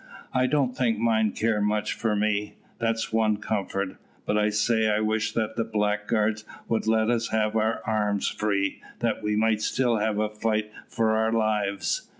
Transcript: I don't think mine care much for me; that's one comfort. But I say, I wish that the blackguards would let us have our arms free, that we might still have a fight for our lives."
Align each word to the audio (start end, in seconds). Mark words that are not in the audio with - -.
I 0.33 0.47
don't 0.47 0.75
think 0.75 0.97
mine 0.97 1.31
care 1.33 1.61
much 1.61 1.93
for 1.93 2.15
me; 2.15 2.55
that's 2.79 3.13
one 3.13 3.37
comfort. 3.37 3.97
But 4.25 4.35
I 4.35 4.49
say, 4.49 4.89
I 4.89 4.99
wish 4.99 5.31
that 5.33 5.55
the 5.55 5.63
blackguards 5.63 6.43
would 6.67 6.87
let 6.87 7.11
us 7.11 7.27
have 7.27 7.55
our 7.55 7.83
arms 7.85 8.27
free, 8.27 8.81
that 8.97 9.21
we 9.21 9.35
might 9.35 9.61
still 9.61 9.97
have 9.97 10.17
a 10.17 10.27
fight 10.29 10.71
for 10.87 11.11
our 11.15 11.31
lives." 11.31 12.09